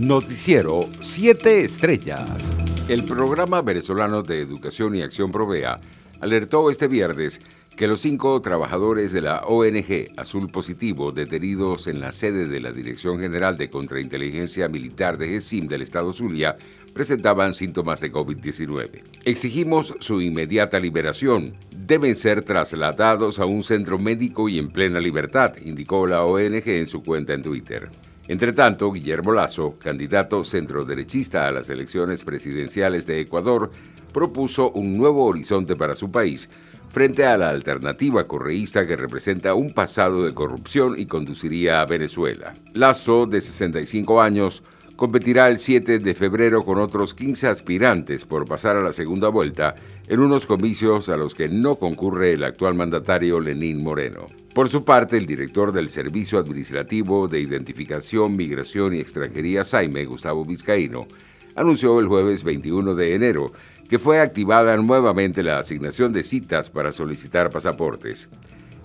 Noticiero 0.00 0.88
7 0.98 1.62
Estrellas. 1.62 2.56
El 2.88 3.04
programa 3.04 3.60
venezolano 3.60 4.22
de 4.22 4.40
educación 4.40 4.94
y 4.94 5.02
acción 5.02 5.30
Provea 5.30 5.78
alertó 6.20 6.70
este 6.70 6.88
viernes 6.88 7.42
que 7.76 7.86
los 7.86 8.00
cinco 8.00 8.40
trabajadores 8.40 9.12
de 9.12 9.20
la 9.20 9.40
ONG 9.40 10.08
Azul 10.16 10.50
Positivo 10.50 11.12
detenidos 11.12 11.86
en 11.86 12.00
la 12.00 12.12
sede 12.12 12.48
de 12.48 12.60
la 12.60 12.72
Dirección 12.72 13.20
General 13.20 13.58
de 13.58 13.68
Contrainteligencia 13.68 14.70
Militar 14.70 15.18
de 15.18 15.28
GESIM 15.28 15.68
del 15.68 15.82
Estado 15.82 16.14
Zulia 16.14 16.56
presentaban 16.94 17.52
síntomas 17.52 18.00
de 18.00 18.10
COVID-19. 18.10 19.02
Exigimos 19.26 19.92
su 20.00 20.22
inmediata 20.22 20.80
liberación. 20.80 21.58
Deben 21.76 22.16
ser 22.16 22.42
trasladados 22.42 23.38
a 23.38 23.44
un 23.44 23.62
centro 23.62 23.98
médico 23.98 24.48
y 24.48 24.58
en 24.58 24.70
plena 24.70 24.98
libertad, 24.98 25.56
indicó 25.62 26.06
la 26.06 26.24
ONG 26.24 26.66
en 26.68 26.86
su 26.86 27.02
cuenta 27.02 27.34
en 27.34 27.42
Twitter. 27.42 27.90
Entre 28.30 28.52
tanto, 28.52 28.92
Guillermo 28.92 29.32
Lazo, 29.32 29.76
candidato 29.76 30.44
centroderechista 30.44 31.48
a 31.48 31.50
las 31.50 31.68
elecciones 31.68 32.22
presidenciales 32.22 33.04
de 33.04 33.18
Ecuador, 33.18 33.72
propuso 34.12 34.70
un 34.70 34.96
nuevo 34.96 35.24
horizonte 35.24 35.74
para 35.74 35.96
su 35.96 36.12
país 36.12 36.48
frente 36.90 37.26
a 37.26 37.36
la 37.36 37.50
alternativa 37.50 38.28
correísta 38.28 38.86
que 38.86 38.94
representa 38.94 39.54
un 39.54 39.72
pasado 39.72 40.24
de 40.24 40.32
corrupción 40.32 40.94
y 40.96 41.06
conduciría 41.06 41.80
a 41.80 41.86
Venezuela. 41.86 42.54
Lazo, 42.72 43.26
de 43.26 43.40
65 43.40 44.22
años, 44.22 44.62
competirá 44.94 45.48
el 45.48 45.58
7 45.58 45.98
de 45.98 46.14
febrero 46.14 46.64
con 46.64 46.78
otros 46.78 47.14
15 47.14 47.48
aspirantes 47.48 48.26
por 48.26 48.46
pasar 48.46 48.76
a 48.76 48.82
la 48.82 48.92
segunda 48.92 49.28
vuelta 49.28 49.74
en 50.06 50.20
unos 50.20 50.46
comicios 50.46 51.08
a 51.08 51.16
los 51.16 51.34
que 51.34 51.48
no 51.48 51.80
concurre 51.80 52.34
el 52.34 52.44
actual 52.44 52.76
mandatario 52.76 53.40
Lenín 53.40 53.82
Moreno. 53.82 54.39
Por 54.54 54.68
su 54.68 54.84
parte, 54.84 55.16
el 55.16 55.26
director 55.26 55.70
del 55.70 55.88
Servicio 55.88 56.38
Administrativo 56.40 57.28
de 57.28 57.40
Identificación, 57.40 58.36
Migración 58.36 58.94
y 58.94 58.98
Extranjería, 58.98 59.62
Saime 59.62 60.04
Gustavo 60.04 60.44
Vizcaíno, 60.44 61.06
anunció 61.54 62.00
el 62.00 62.08
jueves 62.08 62.42
21 62.42 62.96
de 62.96 63.14
enero 63.14 63.52
que 63.88 64.00
fue 64.00 64.20
activada 64.20 64.76
nuevamente 64.76 65.44
la 65.44 65.58
asignación 65.58 66.12
de 66.12 66.24
citas 66.24 66.68
para 66.68 66.90
solicitar 66.90 67.50
pasaportes. 67.50 68.28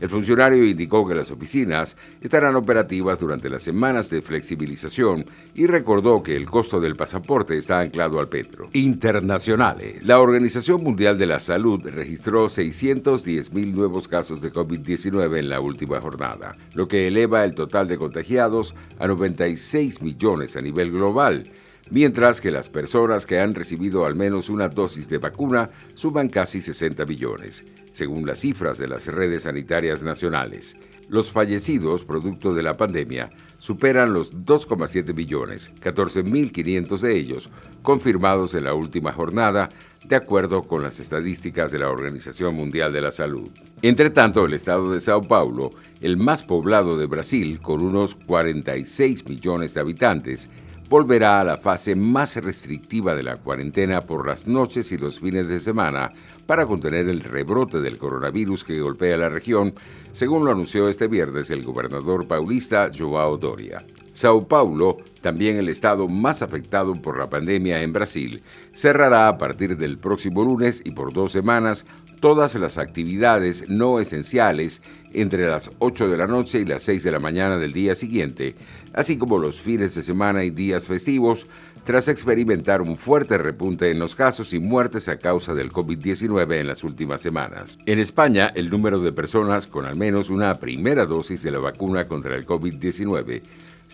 El 0.00 0.10
funcionario 0.10 0.64
indicó 0.64 1.06
que 1.06 1.14
las 1.14 1.30
oficinas 1.30 1.96
estarán 2.20 2.56
operativas 2.56 3.20
durante 3.20 3.48
las 3.48 3.62
semanas 3.62 4.10
de 4.10 4.22
flexibilización 4.22 5.24
y 5.54 5.66
recordó 5.66 6.22
que 6.22 6.36
el 6.36 6.46
costo 6.46 6.80
del 6.80 6.96
pasaporte 6.96 7.56
está 7.56 7.80
anclado 7.80 8.18
al 8.20 8.28
petro. 8.28 8.68
Internacionales. 8.72 10.06
La 10.06 10.20
Organización 10.20 10.82
Mundial 10.82 11.18
de 11.18 11.26
la 11.26 11.40
Salud 11.40 11.80
registró 11.88 12.46
610.000 12.46 13.72
nuevos 13.72 14.08
casos 14.08 14.40
de 14.40 14.52
COVID-19 14.52 15.38
en 15.38 15.48
la 15.48 15.60
última 15.60 16.00
jornada, 16.00 16.56
lo 16.74 16.88
que 16.88 17.06
eleva 17.08 17.44
el 17.44 17.54
total 17.54 17.88
de 17.88 17.98
contagiados 17.98 18.74
a 18.98 19.06
96 19.06 20.02
millones 20.02 20.56
a 20.56 20.60
nivel 20.60 20.90
global 20.90 21.44
mientras 21.90 22.40
que 22.40 22.50
las 22.50 22.68
personas 22.68 23.26
que 23.26 23.40
han 23.40 23.54
recibido 23.54 24.04
al 24.04 24.14
menos 24.14 24.48
una 24.48 24.68
dosis 24.68 25.08
de 25.08 25.18
vacuna 25.18 25.70
suman 25.94 26.28
casi 26.28 26.60
60 26.62 27.04
millones, 27.04 27.64
según 27.92 28.26
las 28.26 28.40
cifras 28.40 28.78
de 28.78 28.88
las 28.88 29.06
redes 29.06 29.42
sanitarias 29.44 30.02
nacionales. 30.02 30.76
Los 31.08 31.30
fallecidos 31.30 32.04
producto 32.04 32.54
de 32.54 32.62
la 32.62 32.76
pandemia 32.76 33.30
superan 33.58 34.14
los 34.14 34.32
2,7 34.32 35.14
millones, 35.14 35.70
14.500 35.82 37.00
de 37.00 37.16
ellos 37.16 37.50
confirmados 37.82 38.54
en 38.54 38.64
la 38.64 38.74
última 38.74 39.12
jornada, 39.12 39.68
de 40.04 40.16
acuerdo 40.16 40.64
con 40.64 40.82
las 40.82 41.00
estadísticas 41.00 41.70
de 41.70 41.78
la 41.78 41.90
Organización 41.90 42.54
Mundial 42.54 42.92
de 42.92 43.02
la 43.02 43.10
Salud. 43.10 43.50
Entre 43.82 44.10
tanto, 44.10 44.44
el 44.44 44.54
estado 44.54 44.90
de 44.90 45.00
Sao 45.00 45.22
Paulo, 45.22 45.72
el 46.00 46.16
más 46.16 46.42
poblado 46.42 46.98
de 46.98 47.06
Brasil, 47.06 47.60
con 47.60 47.80
unos 47.80 48.14
46 48.14 49.26
millones 49.28 49.74
de 49.74 49.80
habitantes, 49.80 50.48
volverá 50.88 51.40
a 51.40 51.44
la 51.44 51.56
fase 51.56 51.94
más 51.94 52.36
restrictiva 52.36 53.14
de 53.14 53.22
la 53.22 53.36
cuarentena 53.36 54.02
por 54.02 54.26
las 54.26 54.46
noches 54.46 54.92
y 54.92 54.98
los 54.98 55.20
fines 55.20 55.48
de 55.48 55.60
semana 55.60 56.12
para 56.46 56.66
contener 56.66 57.08
el 57.08 57.20
rebrote 57.20 57.80
del 57.80 57.98
coronavirus 57.98 58.64
que 58.64 58.80
golpea 58.80 59.16
la 59.16 59.28
región, 59.28 59.74
según 60.12 60.44
lo 60.44 60.52
anunció 60.52 60.88
este 60.88 61.08
viernes 61.08 61.50
el 61.50 61.64
gobernador 61.64 62.26
paulista 62.26 62.90
Joao 62.96 63.36
Doria. 63.38 63.84
Sao 64.12 64.46
Paulo, 64.46 64.98
también 65.24 65.56
el 65.56 65.70
estado 65.70 66.06
más 66.06 66.42
afectado 66.42 66.92
por 67.00 67.18
la 67.18 67.30
pandemia 67.30 67.80
en 67.80 67.94
Brasil, 67.94 68.42
cerrará 68.74 69.26
a 69.26 69.38
partir 69.38 69.78
del 69.78 69.96
próximo 69.96 70.44
lunes 70.44 70.82
y 70.84 70.90
por 70.90 71.14
dos 71.14 71.32
semanas 71.32 71.86
todas 72.20 72.54
las 72.56 72.76
actividades 72.76 73.70
no 73.70 74.00
esenciales 74.00 74.82
entre 75.14 75.46
las 75.46 75.70
8 75.78 76.10
de 76.10 76.18
la 76.18 76.26
noche 76.26 76.60
y 76.60 76.66
las 76.66 76.82
6 76.82 77.02
de 77.04 77.10
la 77.10 77.20
mañana 77.20 77.56
del 77.56 77.72
día 77.72 77.94
siguiente, 77.94 78.54
así 78.92 79.16
como 79.16 79.38
los 79.38 79.58
fines 79.58 79.94
de 79.94 80.02
semana 80.02 80.44
y 80.44 80.50
días 80.50 80.88
festivos, 80.88 81.46
tras 81.84 82.08
experimentar 82.08 82.82
un 82.82 82.98
fuerte 82.98 83.38
repunte 83.38 83.90
en 83.90 83.98
los 83.98 84.14
casos 84.14 84.52
y 84.52 84.58
muertes 84.58 85.08
a 85.08 85.16
causa 85.16 85.54
del 85.54 85.72
COVID-19 85.72 86.60
en 86.60 86.66
las 86.66 86.84
últimas 86.84 87.22
semanas. 87.22 87.78
En 87.86 87.98
España, 87.98 88.52
el 88.54 88.68
número 88.68 89.00
de 89.00 89.12
personas 89.12 89.66
con 89.66 89.86
al 89.86 89.96
menos 89.96 90.28
una 90.28 90.58
primera 90.60 91.06
dosis 91.06 91.42
de 91.42 91.50
la 91.50 91.60
vacuna 91.60 92.06
contra 92.06 92.36
el 92.36 92.44
COVID-19 92.44 93.40